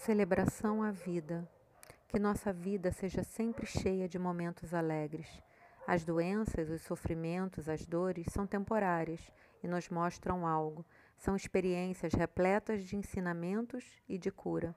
[0.00, 1.46] Celebração à vida.
[2.08, 5.28] Que nossa vida seja sempre cheia de momentos alegres.
[5.86, 9.20] As doenças, os sofrimentos, as dores são temporárias
[9.62, 10.86] e nos mostram algo.
[11.18, 14.74] São experiências repletas de ensinamentos e de cura.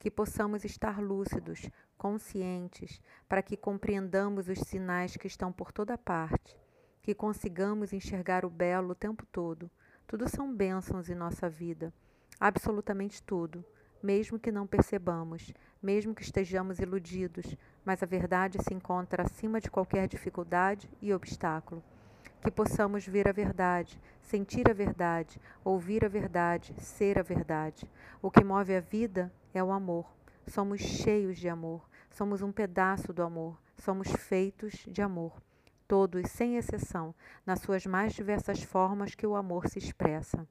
[0.00, 6.60] Que possamos estar lúcidos, conscientes, para que compreendamos os sinais que estão por toda parte.
[7.02, 9.70] Que consigamos enxergar o belo o tempo todo.
[10.08, 11.94] Tudo são bênçãos em nossa vida.
[12.40, 13.64] Absolutamente tudo
[14.06, 15.52] mesmo que não percebamos,
[15.82, 21.82] mesmo que estejamos iludidos, mas a verdade se encontra acima de qualquer dificuldade e obstáculo.
[22.40, 27.90] Que possamos ver a verdade, sentir a verdade, ouvir a verdade, ser a verdade.
[28.22, 30.06] O que move a vida é o amor.
[30.46, 35.42] Somos cheios de amor, somos um pedaço do amor, somos feitos de amor.
[35.88, 37.12] Todos, sem exceção,
[37.44, 40.46] nas suas mais diversas formas que o amor se expressa.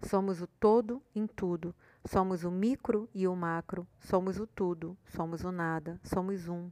[0.00, 5.44] Somos o todo em tudo, Somos o micro e o macro, somos o tudo, somos
[5.44, 6.68] o nada, somos um.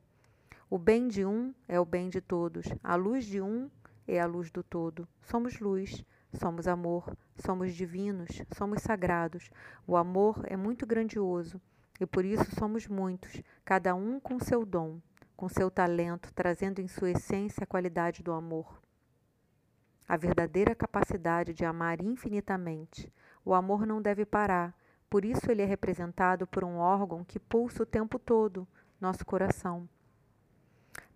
[0.69, 3.71] O bem de um é o bem de todos, a luz de um
[4.09, 5.07] é a luz do todo.
[5.23, 9.51] Somos luz, somos amor, somos divinos, somos sagrados.
[9.87, 11.61] O amor é muito grandioso
[12.01, 15.01] e por isso somos muitos, cada um com seu dom,
[15.37, 18.81] com seu talento, trazendo em sua essência a qualidade do amor.
[20.11, 23.13] A verdadeira capacidade de amar infinitamente.
[23.45, 24.75] O amor não deve parar,
[25.09, 28.67] por isso ele é representado por um órgão que pulsa o tempo todo,
[29.01, 29.89] nosso coração.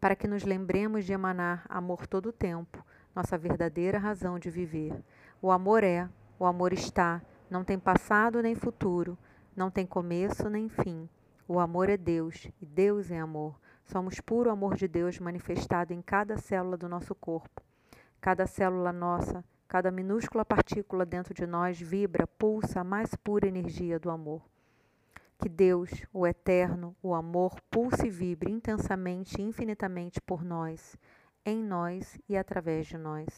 [0.01, 5.03] Para que nos lembremos de emanar amor todo o tempo, nossa verdadeira razão de viver.
[5.43, 9.19] O amor é, o amor está, não tem passado nem futuro,
[9.57, 11.09] não tem começo nem fim.
[11.49, 13.59] O amor é Deus e Deus é amor.
[13.87, 17.61] Somos puro amor de Deus manifestado em cada célula do nosso corpo.
[18.25, 23.99] Cada célula nossa Cada minúscula partícula dentro de nós vibra, pulsa a mais pura energia
[23.99, 24.41] do amor.
[25.39, 30.97] Que Deus, o Eterno, o amor, pulse e vibre intensamente e infinitamente por nós,
[31.45, 33.29] em nós e através de nós.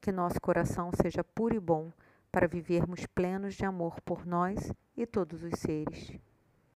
[0.00, 1.92] Que nosso coração seja puro e bom
[2.32, 6.18] para vivermos plenos de amor por nós e todos os seres.